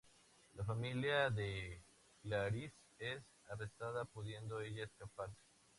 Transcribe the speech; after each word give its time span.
La 0.55 0.65
familia 0.65 1.29
de 1.29 1.79
Clarisse 2.23 2.73
es 2.97 3.21
arrestada, 3.49 4.03
pudiendo 4.03 4.59
ella 4.59 4.85
escaparse. 4.85 5.37